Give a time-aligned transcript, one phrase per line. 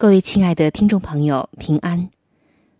[0.00, 2.08] 各位亲爱的听众朋友，平安，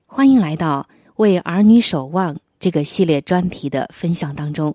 [0.06, 4.74] 欢迎来到《为儿女守望》这个系列专题的分享当中。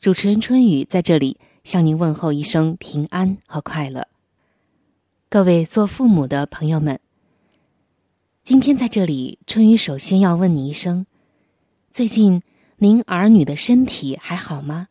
[0.00, 4.08] 主持人春雨在这里向您问候一声平安和快乐。
[5.28, 6.98] 各位做父母的朋友们，
[8.42, 11.04] 今天在这里，春雨首先要问你一声：
[11.90, 12.42] 最近
[12.78, 14.88] 您儿女的身体还好吗？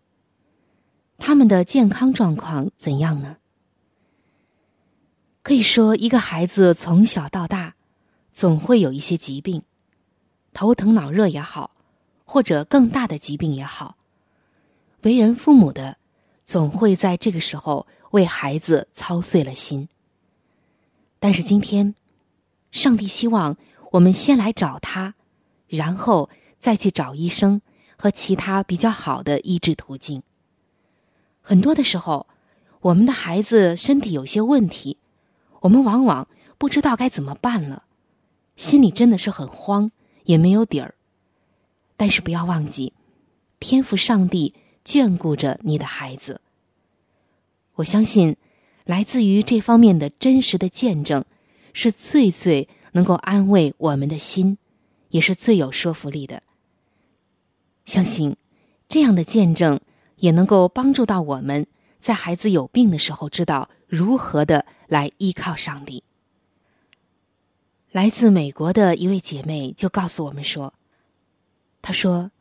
[1.18, 3.38] 他们的健康状况怎样呢？
[5.50, 7.74] 可以说，一个孩子从小到大，
[8.32, 9.64] 总会有一些疾病，
[10.54, 11.72] 头疼脑热也好，
[12.24, 13.98] 或者更大的疾病也好。
[15.02, 15.98] 为人父母的，
[16.46, 19.90] 总会在这个时候为孩子操碎了心。
[21.18, 21.96] 但是今天，
[22.70, 23.58] 上帝希望
[23.94, 25.16] 我们先来找他，
[25.66, 26.30] 然后
[26.60, 27.60] 再去找医生
[27.98, 30.22] 和其他比较好的医治途径。
[31.42, 32.28] 很多的时候，
[32.82, 34.98] 我们的孩子身体有些问题。
[35.62, 36.28] 我们往往
[36.58, 37.84] 不知道该怎么办了，
[38.56, 39.92] 心里真的是很慌，
[40.24, 40.96] 也没有底儿。
[41.98, 42.94] 但是不要忘记，
[43.60, 44.54] 天赋上帝
[44.86, 46.42] 眷顾着你的孩子。
[47.76, 48.38] 我相信，
[48.86, 51.26] 来自于这方面的真实的见证，
[51.74, 54.58] 是最最能够安慰我们的心，
[55.10, 56.44] 也是最有说服力的。
[57.86, 58.36] 相信
[58.88, 59.80] 这样的见证，
[60.18, 61.68] 也能够帮助到我们
[62.02, 64.66] 在孩子有病的时候，知道如何的。
[64.90, 66.04] 来依靠上帝。
[67.92, 70.74] 来自美国的一位姐妹就告诉我们说
[71.80, 72.32] ：“她说，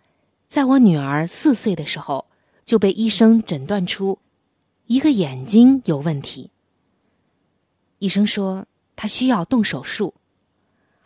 [0.49, 2.25] 在我女儿四岁的时候，
[2.65, 4.19] 就被医生诊断出
[4.87, 6.51] 一个眼睛有问题。
[7.99, 8.67] 医生说
[8.97, 10.15] 她需要动手术，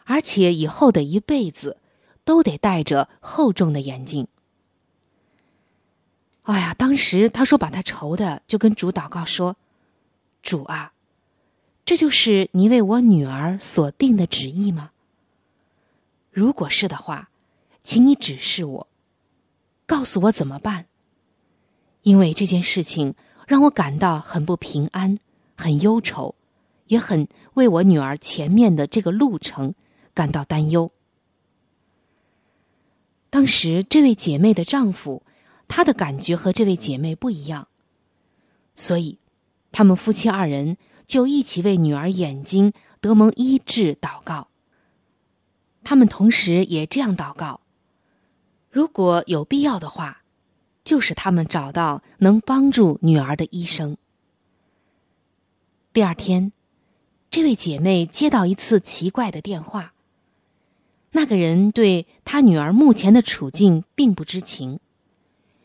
[0.04, 1.78] 而且以后的一辈子
[2.24, 4.28] 都得戴着厚重的眼镜。
[6.42, 9.56] 哎呀，当时他说把他愁的，就跟主祷告说
[10.42, 10.92] ：“主啊，
[11.84, 14.90] 这就是你为我女儿所定的旨意吗？
[16.32, 17.30] 如果是的话，
[17.84, 18.88] 请你指示我，
[19.86, 20.86] 告诉我怎么办。
[22.02, 23.14] 因为这件事情
[23.46, 25.18] 让我感到很不平安，
[25.56, 26.34] 很忧愁，
[26.88, 29.76] 也很为我女儿前面的这个路程
[30.12, 30.90] 感到担忧。”
[33.30, 35.22] 当时这位姐妹的丈夫。
[35.74, 37.66] 他的感觉和这位姐妹不一样，
[38.74, 39.18] 所以，
[39.72, 40.76] 他们夫妻二人
[41.06, 44.48] 就一起为女儿眼睛得蒙医治祷告。
[45.82, 47.62] 他们同时也这样祷告：
[48.70, 50.24] 如果有必要的话，
[50.84, 53.96] 就是他们找到能帮助女儿的医生。
[55.94, 56.52] 第二天，
[57.30, 59.94] 这位姐妹接到一次奇怪的电话，
[61.12, 64.78] 那个人对她女儿目前的处境并不知情。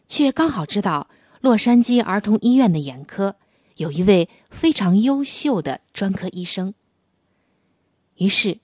[0.07, 1.09] 却刚好知道
[1.41, 3.35] 洛杉矶儿童医院的眼科
[3.75, 6.73] 有一位非常优秀的专科医生。
[8.15, 8.57] 于是，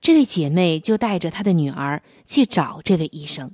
[0.00, 3.52] 这位姐妹就带着她的女儿去找这位医生。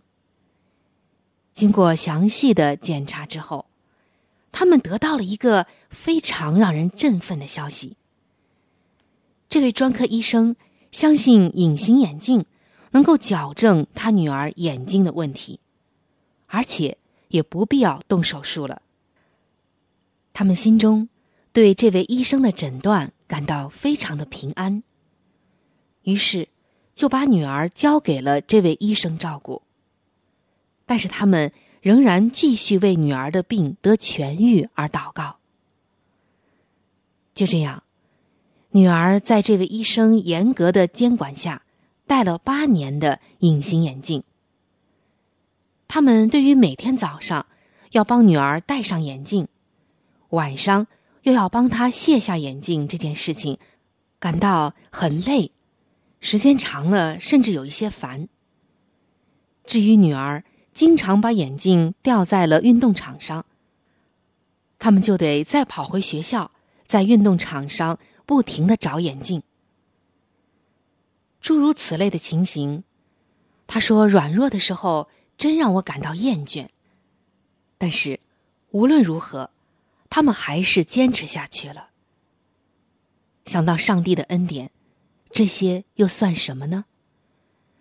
[1.54, 3.66] 经过详细的检查之后，
[4.52, 7.96] 他们得到了一个非常让人振奋的消息：
[9.48, 10.56] 这位专科医生
[10.92, 12.44] 相信隐形眼镜
[12.90, 15.60] 能够矫正他女儿眼睛的问题，
[16.46, 16.98] 而且。
[17.28, 18.82] 也不必要动手术了。
[20.32, 21.08] 他们心中
[21.52, 24.82] 对这位医生的诊断感到非常的平安，
[26.02, 26.48] 于是
[26.94, 29.62] 就把女儿交给了这位医生照顾。
[30.86, 31.52] 但是他们
[31.82, 35.36] 仍然继续为女儿的病得痊愈而祷告。
[37.34, 37.82] 就这样，
[38.70, 41.62] 女儿在这位医生严格的监管下
[42.06, 44.22] 戴了八年的隐形眼镜。
[45.88, 47.46] 他们对于每天早上
[47.92, 49.48] 要帮女儿戴上眼镜，
[50.28, 50.86] 晚上
[51.22, 53.58] 又要帮她卸下眼镜这件事情，
[54.20, 55.50] 感到很累，
[56.20, 58.28] 时间长了甚至有一些烦。
[59.64, 60.44] 至于女儿
[60.74, 63.46] 经常把眼镜掉在了运动场上，
[64.78, 66.50] 他们就得再跑回学校，
[66.86, 69.42] 在运动场上不停的找眼镜。
[71.40, 72.84] 诸如此类的情形，
[73.66, 75.08] 他说软弱的时候。
[75.38, 76.68] 真让我感到厌倦，
[77.78, 78.18] 但是
[78.72, 79.50] 无论如何，
[80.10, 81.90] 他们还是坚持下去了。
[83.46, 84.72] 想到上帝的恩典，
[85.30, 86.84] 这些又算什么呢？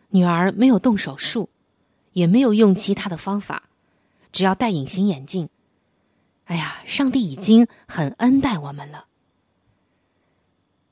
[0.09, 1.49] 女儿没有动手术，
[2.13, 3.63] 也没有用其他的方法，
[4.31, 5.49] 只要戴隐形眼镜。
[6.45, 9.07] 哎呀，上帝已经很恩待我们了。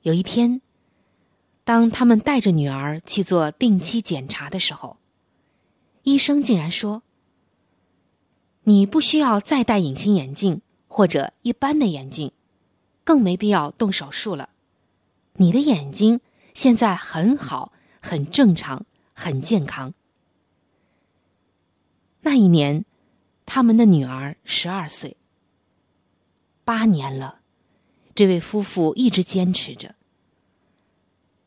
[0.01, 0.61] 有一天，
[1.63, 4.97] 当他们带着女儿去做定期检查的时候。
[6.05, 7.01] 医生竟然说
[8.65, 12.31] ：“你不需要再戴隐形眼镜或者一般的眼镜，
[13.03, 14.51] 更没必要动手术了。
[15.33, 16.21] 你的眼睛
[16.53, 19.95] 现在很好，很正常，很健康。”
[22.21, 22.85] 那一年，
[23.47, 25.17] 他们的女儿十二岁。
[26.63, 27.39] 八年了，
[28.13, 29.95] 这位夫妇一直坚持着。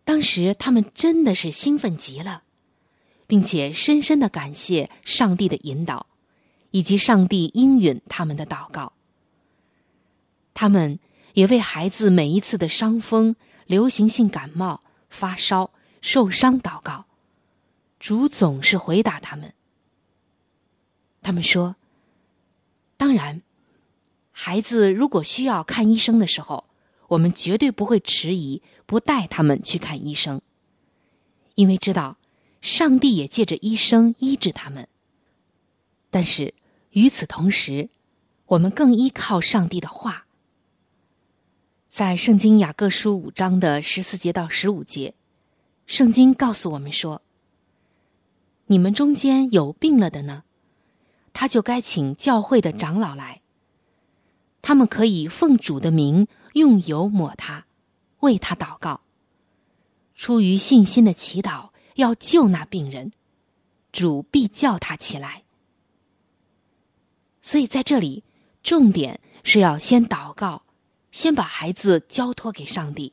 [0.05, 2.43] 当时他们真的是兴奋极了。
[3.29, 6.06] 并且深深的感谢上帝的引导，
[6.73, 8.94] 以及上帝应允他们的祷告。
[10.55, 10.99] 他们
[11.35, 15.70] 也为孩子每一次的伤风、流行性感冒、发烧、
[16.01, 17.05] 受伤祷告。
[18.01, 19.53] 主总是回答他们。
[21.20, 21.77] 他们说
[22.97, 23.43] ：“当然，
[24.32, 26.65] 孩子如果需要看医生的时候，
[27.08, 30.41] 我们绝对不会迟疑，不带他们去看医生，
[31.56, 32.17] 因为知道。”
[32.60, 34.88] 上帝也借着医生医治他们，
[36.10, 36.55] 但是
[36.91, 37.88] 与此同时，
[38.46, 40.27] 我们更依靠上帝的话。
[41.88, 45.15] 在圣经雅各书五章的十四节到十五节，
[45.86, 47.22] 圣经告诉我们说
[48.67, 50.43] ：“你们中间有病了的呢，
[51.32, 53.43] 他就该请教会的长老来，
[54.62, 57.67] 他们可以奉主的名用油抹他，
[58.20, 59.00] 为他祷告，
[60.15, 63.12] 出于信心的祈祷。”要救那病人，
[63.90, 65.43] 主必叫他起来。
[67.43, 68.22] 所以在这里，
[68.62, 70.62] 重点是要先祷告，
[71.10, 73.12] 先把孩子交托给上帝，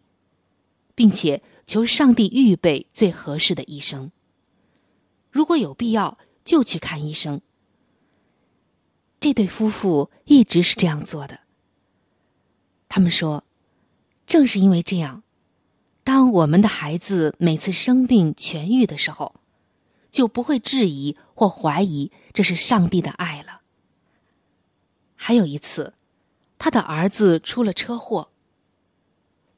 [0.93, 4.11] 并且求上帝预备最合适的医生。
[5.31, 7.41] 如果有必要，就去看医生。
[9.19, 11.39] 这对夫妇一直是这样做的。
[12.87, 13.43] 他们说，
[14.27, 15.23] 正是因为这样。
[16.05, 19.33] 当我们的孩子每次生病痊愈的时候，
[20.11, 23.61] 就不会质疑或怀疑这是上帝的爱了。
[25.15, 25.95] 还有一次，
[26.59, 28.29] 他的儿子出了车祸。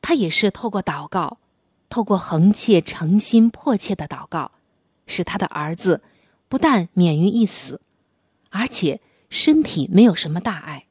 [0.02, 1.38] 他也是透过祷告，
[1.90, 4.54] 透过恒切、诚心、迫切的祷告，
[5.06, 6.02] 使他的儿子
[6.48, 7.82] 不但免于一死，
[8.52, 10.86] 而且身体没有什么大碍。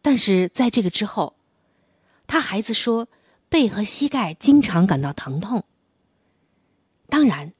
[0.00, 1.36] 但是在这个之后，
[2.26, 3.08] 他孩子说
[3.48, 5.64] 背和膝盖经常感到疼痛。
[7.08, 7.52] 当然，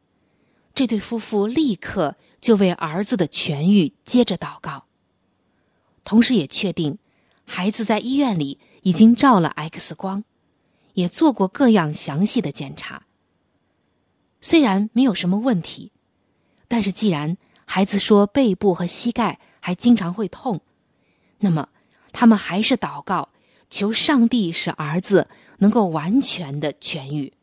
[0.74, 4.84] 这对夫妇立刻就为儿子的痊愈接着祷告，
[6.04, 6.98] 同时也确定
[7.44, 8.58] 孩子在医院里。
[8.86, 10.22] 已经照了 X 光，
[10.94, 13.02] 也做过各样详细的检查。
[14.40, 15.90] 虽然没有什么问题，
[16.68, 20.60] 但是既然孩子说背部和膝盖还经常会痛，
[21.40, 21.68] 那么
[22.12, 23.30] 他们还是祷告，
[23.76, 25.28] 求上帝使儿子
[25.59, 27.35] 能够完全的痊愈。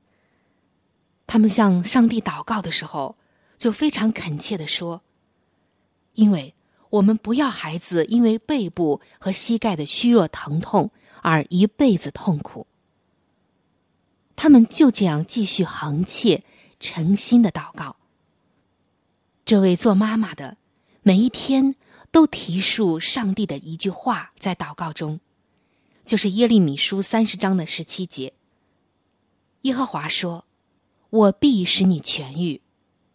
[1.28, 3.16] 他们向上帝祷告的时候，
[3.60, 5.04] 就非常恳切的说
[6.16, 6.56] ：“因为
[6.90, 10.90] 我们不要孩子因为背部和膝盖的虚弱疼痛。”
[11.25, 12.68] 而一辈子痛苦，
[14.36, 16.44] 他们就这样继续横切、
[16.78, 17.96] 诚心的祷告。
[19.46, 20.58] 这位做妈妈的，
[21.02, 21.75] 每一天
[22.12, 25.22] 都提述上帝的一句话，在祷告中，
[26.05, 28.33] 就是耶利米书三十章的十七节。
[29.62, 30.45] 耶和华说
[31.10, 32.62] ：“我必使你痊愈，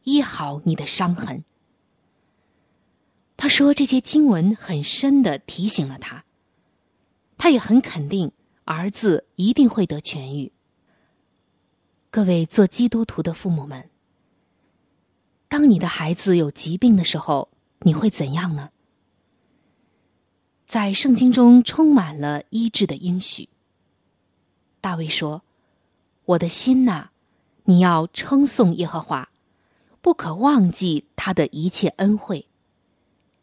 [0.05, 1.45] 医好你的伤痕。”
[3.37, 6.25] 他说这些经文很深的提醒了他。
[7.37, 8.33] 他也很肯定，
[8.65, 10.51] 儿子一定会得痊愈。
[12.11, 13.91] 各位做基督徒的父母们，
[15.47, 17.51] 当你的孩子有疾病的时候，
[17.83, 18.71] 你会怎样呢？
[20.69, 23.49] 在圣经中充满了医治的应许。
[24.83, 25.43] 大卫说
[26.27, 27.09] ：“我的心呐，
[27.65, 29.31] 你要称颂耶和华，
[30.03, 32.45] 不可忘记他的一切恩惠，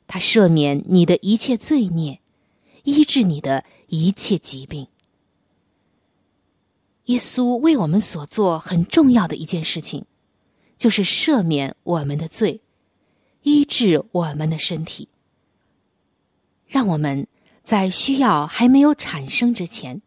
[0.05, 2.19] 他赦免你的一切罪孽。”
[2.85, 4.87] 医治你的一切疾病。
[7.05, 10.05] 耶稣为我们所做很重要的一件事情，
[10.77, 12.61] 就是赦免我们的罪，
[13.41, 15.07] 医治我们的身体。
[16.67, 17.27] 让我们
[17.63, 20.01] 在需要还没有产生之前，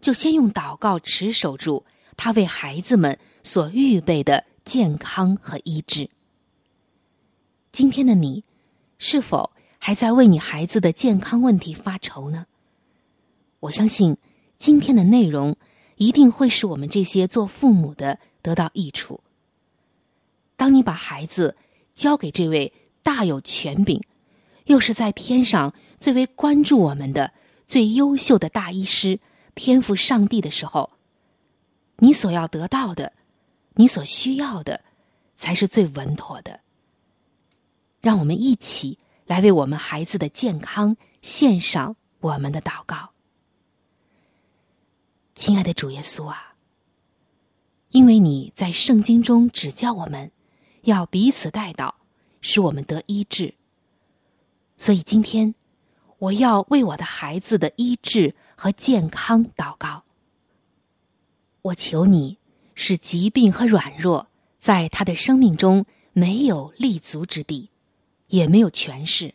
[0.00, 1.84] 就先用祷告持守住
[2.16, 6.10] 他为孩子们所预备的健康和医治。
[7.72, 8.44] 今天的你，
[8.98, 9.50] 是否？
[9.82, 12.44] 还在为你孩子的健康问题发愁呢。
[13.60, 14.18] 我相信
[14.58, 15.56] 今天的内容
[15.96, 19.20] 一定会使我们这些做父母的得到益处。
[20.54, 21.56] 当你把孩子
[21.94, 22.70] 交给这位
[23.02, 24.02] 大有权柄，
[24.70, 27.32] 又是在天上最为关注我们的
[27.66, 29.18] 最优秀的大医师
[29.54, 30.90] 天赋上帝的时候，
[31.96, 33.12] 你所要得到的，
[33.74, 34.82] 你所需要的，
[35.36, 36.60] 才是最稳妥的。
[38.00, 38.98] 让我们一起。
[39.26, 43.10] 来为我们孩子的健康献上我们的祷告，
[45.36, 46.56] 亲爱的主耶稣啊！
[47.90, 50.32] 因为你在圣经中指教我们
[50.82, 51.92] 要彼此代祷，
[52.40, 53.54] 使我们得医治，
[54.80, 55.54] 所以今天
[56.18, 60.02] 我要为我的孩子的医治和健康祷告。
[61.60, 62.38] 我求你
[62.74, 64.26] 使疾病和软弱
[64.58, 67.70] 在他的生命中没有立足之地。
[68.30, 69.34] 也没有权势。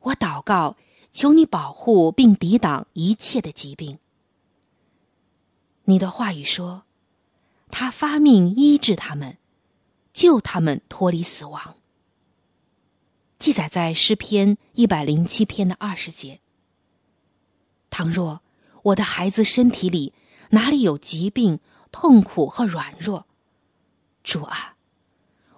[0.00, 0.76] 我祷告，
[1.10, 3.98] 求你保护并抵挡一切的疾病。
[5.84, 6.82] 你的话语说，
[7.70, 9.38] 他发命医治他们，
[10.12, 11.76] 救他们脱离死亡。
[13.38, 16.40] 记载在诗篇一百零七篇的二十节。
[17.90, 18.42] 倘若
[18.82, 20.12] 我的孩子身体里
[20.50, 23.26] 哪里有疾病、痛苦和软弱，
[24.22, 24.76] 主啊，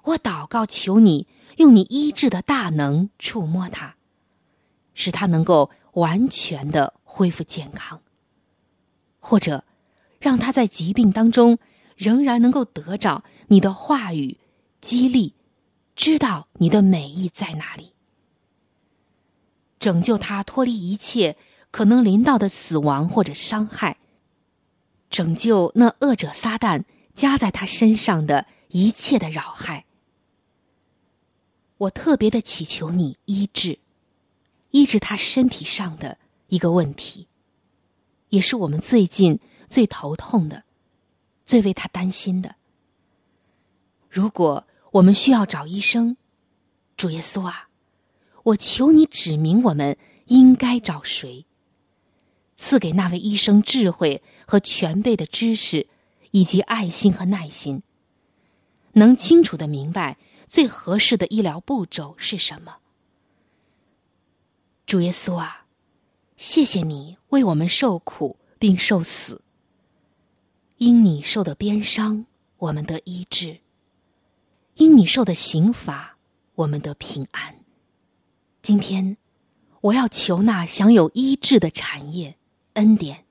[0.04, 1.26] 我祷告求你。
[1.56, 3.96] 用你医治的大能触摸他，
[4.94, 8.00] 使他能够完全的恢复健康，
[9.18, 9.64] 或者
[10.20, 11.58] 让他在疾病当中
[11.96, 14.38] 仍然能够得着你的话语
[14.80, 15.34] 激励，
[15.98, 17.92] 知道你的美意在哪里，
[19.80, 21.36] 拯救他脱离一切
[21.72, 23.98] 可能临到的死亡或者伤害，
[25.10, 26.84] 拯救那恶者撒旦
[27.16, 29.86] 加在他身上的一切的扰害。
[31.78, 33.80] 我特别的祈求你医治，
[34.70, 37.26] 医治他身体上的一个问题，
[38.28, 40.62] 也是我们最近最头痛的，
[41.44, 42.54] 最为他担心的。
[44.08, 46.16] 如果我们需要找医生，
[46.96, 47.68] 主耶稣啊，
[48.42, 51.46] 我求你指明我们应该找谁，
[52.56, 55.86] 赐给那位医生智慧和全备的知识，
[56.30, 57.82] 以及爱心和耐心，
[58.92, 60.16] 能清楚的明白。
[60.48, 62.78] 最合适的医疗步骤是什么？
[64.86, 65.66] 主耶稣啊，
[66.38, 69.42] 谢谢你为我们受苦并受死，
[70.78, 72.24] 因你受的鞭伤，
[72.56, 73.60] 我们得医治；
[74.78, 76.16] 因你受的刑罚，
[76.54, 77.56] 我们得平安。
[78.62, 79.16] 今天，
[79.80, 82.36] 我要求那享有医治的产业
[82.74, 83.24] 恩典，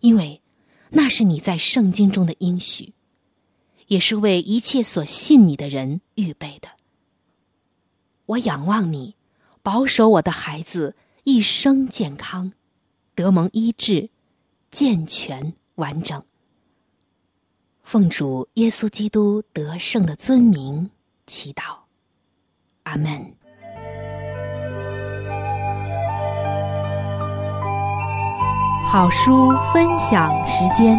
[0.00, 0.42] 因为
[0.90, 2.92] 那是你在圣经中的应许，
[3.86, 6.68] 也是为一切所信你的人预备的。
[8.26, 9.14] 我仰望你。
[9.64, 12.52] 保守我的孩子一生健康，
[13.14, 14.10] 得蒙医治，
[14.72, 16.24] 健全完整。
[17.92, 20.88] 奉主耶稣基督得胜的尊名
[21.26, 21.76] 祈祷，
[22.84, 23.20] 阿门。
[28.90, 30.96] 好书分享时间，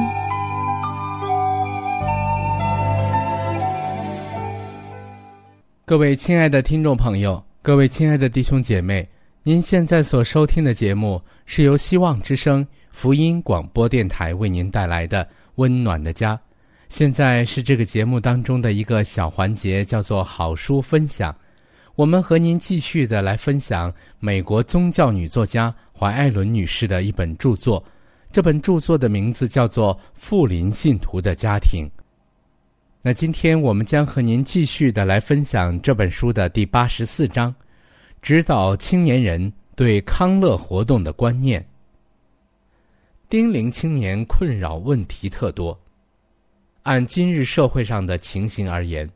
[5.84, 7.44] 各位亲爱的听众朋友。
[7.64, 9.10] 各位亲爱的弟兄姐妹，
[9.42, 16.36] 您现在所收听的节目是由希望之声福音广播电台为您带来的《温暖的家》。
[16.94, 21.36] 现在是这个节目当中的一个小环节，叫做“好书分享”。
[21.98, 27.84] 我们和您继续的来分享美国宗教女作家怀艾伦女士的一本著作。
[28.32, 31.84] 这本著作的名字叫做《富林信徒的家庭》。
[33.02, 37.56] 那今天我们将和您继续的来分享这本书的第八十四章，
[38.22, 41.66] 指导青年人对康乐活动的观念。
[43.28, 45.76] 丁玲青年困扰问题特多，
[46.84, 49.10] 按今日社会上的情形而言，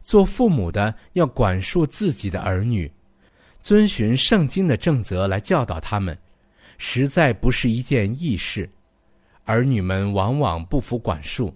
[0.00, 2.90] 做父母的要管束自己的儿女，
[3.60, 6.16] 遵循圣经的正则来教导他们，
[6.78, 8.68] 实在不是一件易事。
[9.44, 11.52] 儿女们往往不服管束。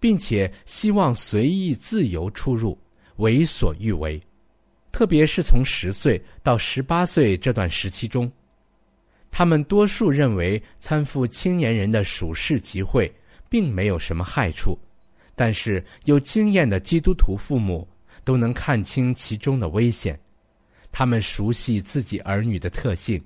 [0.00, 2.76] 并且希望随意自由出入，
[3.16, 4.18] 为所欲为，
[4.90, 8.32] 特别是从十岁到十八岁这段时期中，
[9.30, 13.14] 他们多数认为参赴青年人的属世集会
[13.50, 14.74] 并没有什么害处，
[15.40, 17.88] 但是有经验的基督徒父母
[18.24, 20.20] 都能看清其中的危险，
[20.92, 23.18] 他们熟悉自己儿女的特性，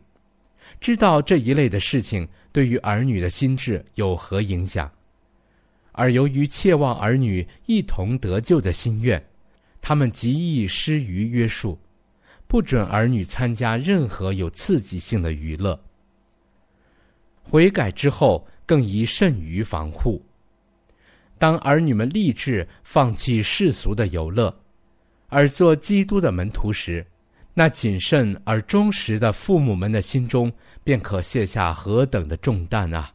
[0.79, 4.89] 知道这一类的事情对于儿女的心智有何影响。
[5.91, 9.21] 而由于切望儿女一同得救的心愿，
[9.81, 11.77] 他们极易失于约束，
[12.47, 15.77] 不准儿女参加任何有刺激性的娱乐。
[17.43, 20.25] 悔改之后，更宜慎于防护。
[21.39, 24.55] 当儿女们立志放弃世俗的游乐，
[25.29, 27.07] 而做基督的门徒时，
[27.53, 33.13] 那谨慎而忠实的父母们的心中便可卸下何等的重担啊！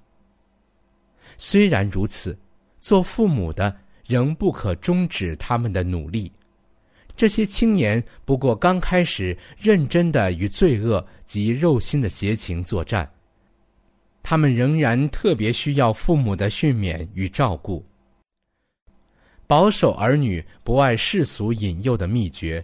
[1.38, 2.38] 虽然如此。
[2.82, 3.76] 做父母的
[4.08, 6.32] 仍不可终止他们的努力。
[7.14, 13.12] 这些青年不过刚开始认真的与罪恶及肉心的邪情作战，
[14.24, 17.86] 他们仍然特别需要父母的训勉与照顾。
[19.50, 22.64] 保守儿女不爱世俗引诱的秘诀，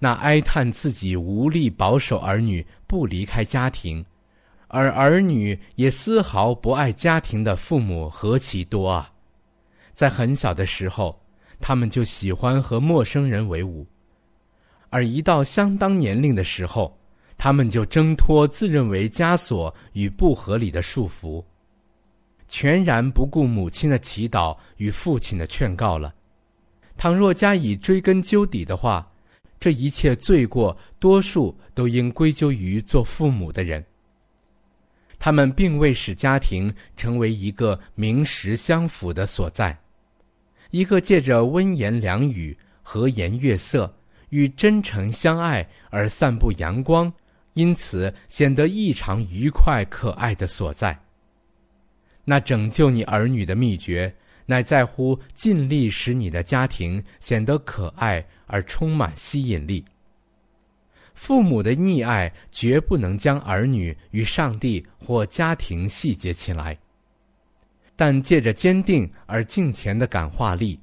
[0.00, 4.04] 那哀叹自己无力保守儿女不离开家庭，
[4.66, 9.08] 而儿女也丝毫不爱家庭的父母何其多啊！
[9.92, 11.16] 在很小的时候，
[11.60, 13.86] 他们就喜欢和陌生人为伍；
[14.90, 16.98] 而一到相当年龄的时候，
[17.38, 21.44] 他们就挣脱自认为枷锁与不合理的束缚，
[22.48, 26.14] 全然不顾母亲的祈祷与父亲的劝告了。
[26.96, 29.10] 倘若加以追根究底的话，
[29.58, 33.84] 这一切罪过多数都应归咎于做父母的人。
[35.18, 39.76] 他们并未使家庭成为一个名实相符的所在。
[40.70, 43.96] 一个借着温言良语、和颜悦色
[44.28, 47.10] 与真诚相爱而散布阳光，
[47.54, 51.03] 因此显得异常愉快可爱的所在。
[52.24, 54.14] 那拯救你儿女的秘诀，
[54.46, 59.84] 乃在乎尽力使你的家庭显得可爱而充满吸引力。
[61.14, 66.76] 父母的溺爱绝不能将儿女与上帝或家庭细结起来。
[67.96, 70.80] 但借着坚定而敬虔的感化力，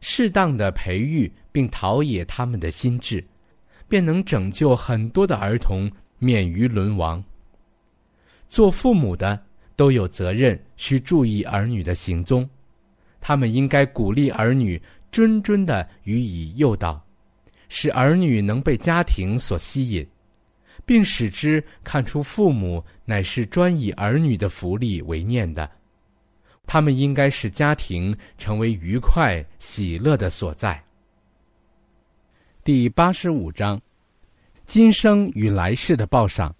[0.00, 3.22] 适当的培育并陶冶他们的心智，
[3.86, 7.22] 便能拯救很多的儿童免于沦亡。
[8.48, 9.38] 做父母的
[9.76, 12.48] 都有责任需注意儿女的行踪，
[13.20, 17.02] 他们应该鼓励儿女谆谆的予以诱导，
[17.68, 20.06] 使儿女能被家庭所吸引，
[20.84, 25.70] 并使之看出父母乃是专以儿女的福利为念的。
[26.66, 30.82] 他们应该使家庭成为愉快、喜乐的所在。
[32.62, 33.78] 第八十五章，
[34.64, 36.54] 今生与来世的报赏。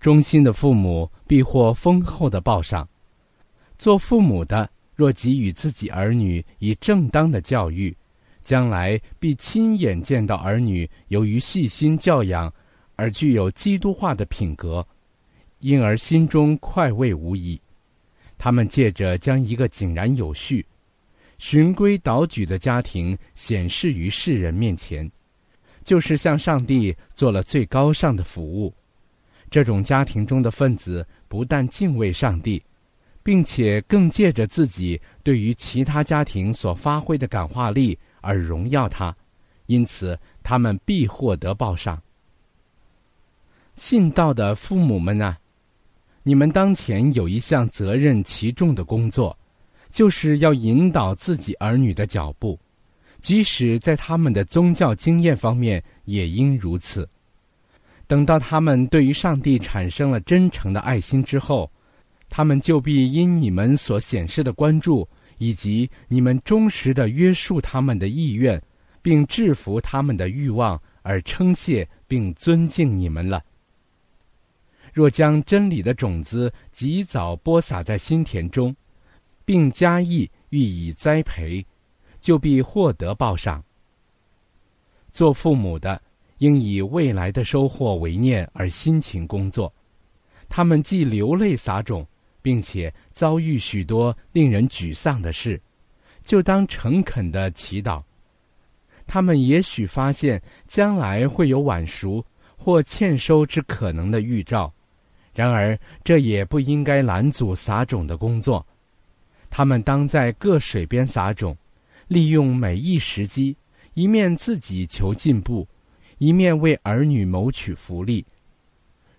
[0.00, 2.88] 忠心的父母必获丰厚的报赏。
[3.76, 7.94] 做父母的若给予自己儿女以正当的教育，
[8.42, 12.52] 将来必亲眼见到儿女由于细心教养
[12.96, 14.86] 而具有基督化的品格，
[15.60, 17.60] 因而心中快慰无已。
[18.38, 20.64] 他们借着将一个井然有序、
[21.38, 25.10] 循规蹈矩的家庭显示于世人面前，
[25.84, 28.74] 就是向上帝做了最高尚的服务。
[29.50, 32.62] 这种家庭中的分子不但敬畏上帝。
[33.22, 39.14] 并且更借着自己对于其他家庭所发挥的感化力而荣耀他，
[39.66, 42.02] 因此他们必获得报赏。
[43.74, 45.36] 信道的父母们呢？
[46.22, 49.36] 你们当前有一项责任其重的工作，
[49.90, 52.58] 就是要引导自己儿女的脚步，
[53.20, 57.08] 即使在他们的宗教经验方面也应如此。
[58.10, 61.70] 等到他们对于上帝产生了真诚的爱心之后。
[62.28, 68.60] 他们就必因你们所显示的关注，以及你们忠实的约束他们的意愿，
[69.02, 73.42] 并制服他们的欲望，而称谢并尊敬你们了。
[74.92, 78.74] 若将真理的种子及早播撒在心田中，
[79.44, 81.64] 并加以予以栽培，
[82.20, 83.62] 就必获得报赏。
[85.10, 86.00] 做父母的
[86.40, 89.72] 应以未来的收获为念而辛勤工作，
[90.50, 92.06] 他们既流泪撒种。
[92.42, 95.60] 并且遭遇许多令人沮丧的事，
[96.24, 98.02] 就当诚恳的祈祷。
[99.06, 102.24] 他们也许发现将来会有晚熟
[102.56, 104.72] 或欠收之可能的预兆，
[105.34, 108.66] 然而这也不应该拦阻撒种的工作。
[109.50, 111.54] 他们当在各水边撒种，
[112.08, 113.54] 利用每一时机，
[113.92, 115.68] 一面自己求进步，
[116.20, 118.24] 一面为儿女谋取福利。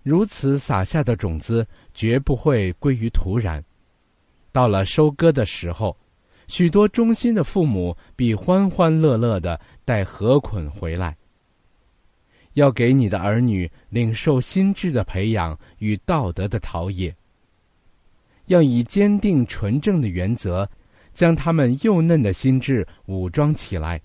[0.04, 3.60] 如此撒下的种子绝不会归于土壤。
[4.52, 5.96] 到了收割的时候，
[6.46, 11.16] 许多忠心的父母必欢欢乐乐的带禾捆回来。
[12.52, 17.12] 要给你的儿女领受心智的培养与道德的陶冶。
[18.46, 20.68] 要以坚定纯正的原则，
[21.14, 24.00] 将他们幼嫩的心智武装起来。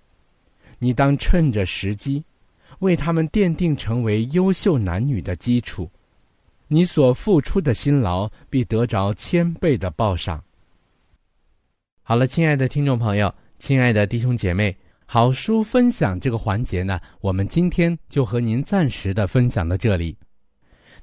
[0.79, 2.23] 你当趁着时机。
[2.79, 5.89] 为他们奠定成为优秀男女的基础，
[6.67, 10.43] 你所付出的辛劳必得着千倍的报赏。
[12.03, 20.15] 好了，亲爱的听众朋友，亲爱的弟兄姐妹，好书分享这个环节呢，我们今天就和您暂时的分享到这里。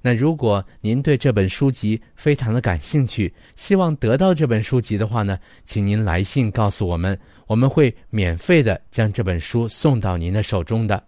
[0.01, 11.03] 那如果您对这本书籍非常的感兴趣，希望得到这本书籍的话呢，请您来信告诉我们，我们会免费的将这本书送到您的手中的。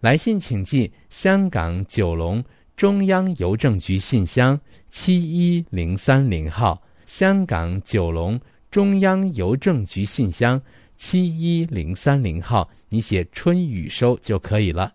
[0.00, 2.42] 来信请寄香港九龙
[2.76, 4.58] 中央邮政局信箱
[4.90, 10.60] 七一零三零号，香港九龙中央邮政局信箱
[10.96, 14.94] 七一零三零号，你写春雨收就可以了。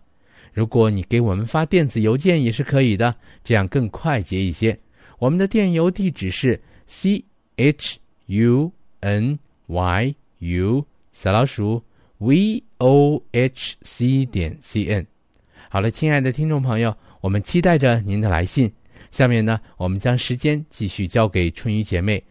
[0.54, 4.78] 如果你给我们发电子邮件也是可以的，这样更快捷一些。
[5.18, 7.22] 我们的电邮地址是 c
[7.56, 11.82] h u n y u 小老鼠。
[12.24, 15.06] V o h c 点 c n，
[15.68, 18.72] 好了，亲爱的听众朋友，我们期待着您的来信。
[19.10, 22.24] 下面呢，我们将时间继续交给春雨姐妹。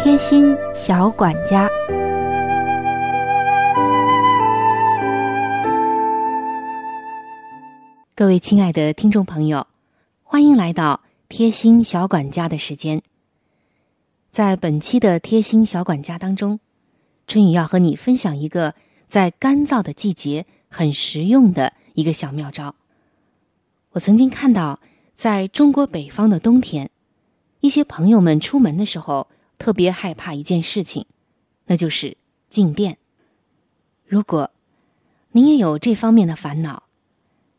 [0.00, 1.68] 贴心小管家，
[8.14, 9.66] 各位亲爱的听众朋友，
[10.22, 13.02] 欢迎来到贴心小管家的时间。
[14.34, 16.58] 在本期的贴心小管家当中，
[17.28, 18.74] 春雨要和你分享一个
[19.08, 22.74] 在干燥的季节很实用的一个小妙招。
[23.90, 24.80] 我曾经看到，
[25.14, 26.90] 在中国北方的冬天，
[27.60, 31.06] 一些朋友们出门的时候特别害怕一件事情，
[31.66, 32.16] 那就是
[32.50, 32.98] 静电。
[34.04, 34.50] 如果
[35.30, 36.82] 您也有这方面的烦恼，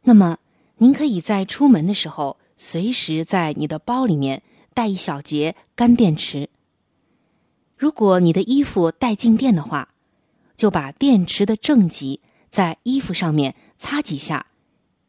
[0.02, 0.40] 那么
[0.80, 6.50] 您可以在出门的时候随时在你的包里面带一小节干电池。
[7.78, 9.90] 如果你的衣服带静电的话，
[10.56, 14.46] 就把电池的正极在衣服上面擦几下，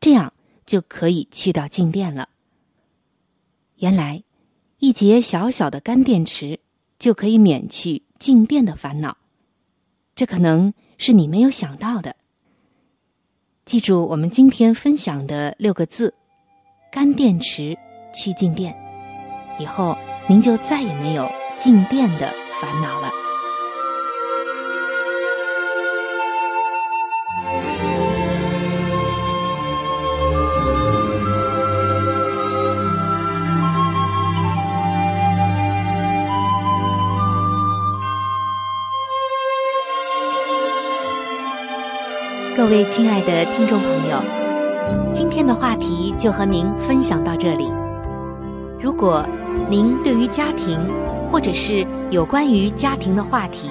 [0.00, 0.32] 这样
[0.66, 2.28] 就可以去掉静电了。
[3.76, 4.24] 原来，
[4.78, 6.58] 一节小小的干电池
[6.98, 9.16] 就可以免去静电的烦恼，
[10.16, 12.16] 这可能是你没有想到的。
[13.64, 16.14] 记住我们今天分享的六个字：
[16.90, 17.76] 干电池
[18.12, 18.74] 去静电，
[19.60, 19.96] 以后
[20.28, 22.34] 您就再也没有静电的。
[22.60, 23.10] 烦恼了。
[42.56, 44.18] 各位亲爱的听众朋友
[45.12, 47.70] 今天的话题就和您分享到这里。
[48.80, 49.24] 如果
[49.68, 50.78] 您对于家庭，
[51.28, 53.68] 或者是有关于家庭的话题，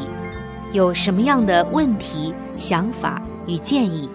[0.73, 4.09] 有什么样的问题、想法与建议，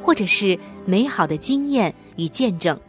[0.00, 2.80] 或者是美好的经验与见证，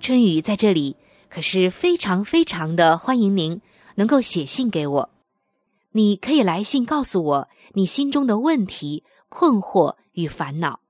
[0.00, 0.96] 春雨在这里
[1.28, 3.60] 可是非常非常的欢迎您
[3.96, 5.10] 能够写信给我。
[5.92, 10.80] 你可以来信告诉我你心中的问题、困惑与烦恼，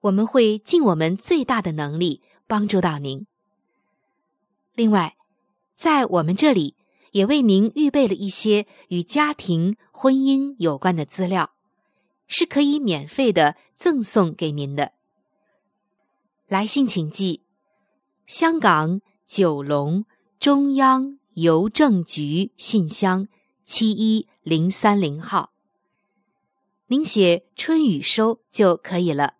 [0.00, 3.26] 我们会尽我们最大的能力帮助到您。
[4.74, 5.14] 另外，
[5.82, 6.76] 在我们这里。
[7.10, 11.52] 也为您预备了一些与家庭、婚姻有关的资料，
[12.26, 14.92] 是可以免费的赠送给您的。
[16.46, 17.42] 来信请寄：
[18.26, 20.06] 香港九龙
[20.40, 23.28] 中央邮政局信箱
[23.66, 25.52] 七一零三零号。
[26.86, 29.34] 您写“春雨收”就可以了。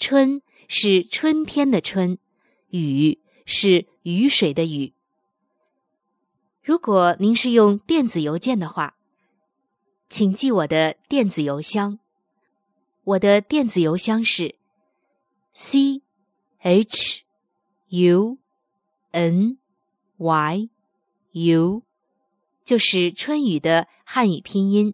[0.00, 2.18] 春是春天的春，
[2.70, 4.94] 雨是雨水的雨。
[6.68, 8.94] 如果您是用电子邮件的话，
[10.10, 11.98] 请记我的电子邮箱。
[13.04, 14.56] 我的电子邮箱是
[15.54, 16.02] c
[16.58, 17.22] h
[17.88, 18.36] u
[19.12, 19.56] n
[20.18, 20.68] y
[21.32, 21.82] u，
[22.66, 24.92] 就是春雨的汉语拼音。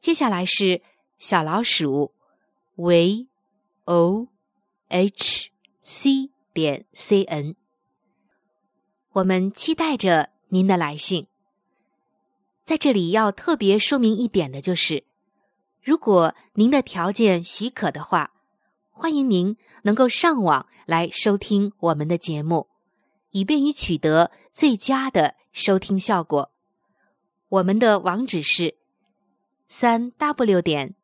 [0.00, 0.82] 接下来是
[1.16, 2.12] 小老鼠
[2.74, 3.28] v
[3.84, 4.26] o
[4.88, 5.50] h
[5.80, 7.54] c 点 c n。
[9.12, 10.35] 我们期待着。
[10.48, 11.26] 您的来信，
[12.64, 15.04] 在这里要特别说明一点的就是，
[15.82, 18.32] 如果您的条件许可的话，
[18.90, 22.68] 欢迎您能够上网来收听我们的节目，
[23.30, 26.50] 以便于取得最佳的收听效果。
[27.48, 28.76] 我们的网址是
[29.68, 30.94] 三 w 点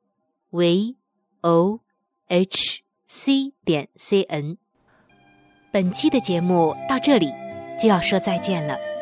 [0.50, 0.96] v
[1.42, 1.81] o
[2.26, 4.57] h c 点 c n。
[5.72, 7.31] 本期的节目到这里
[7.81, 9.01] 就要说再见了。